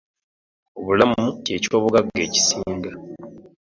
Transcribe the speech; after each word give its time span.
Obulamu 0.79 1.23
kye 1.43 1.55
ky'obuggaga 1.63 2.19
ekisinga. 2.27 2.91